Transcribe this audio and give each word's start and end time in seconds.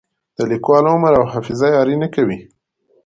د 0.37 0.39
لیکوال 0.51 0.85
عمر 0.93 1.13
او 1.19 1.25
حافظه 1.33 1.67
یاري 1.75 1.95
نه 2.03 2.07
کوي. 2.15 2.39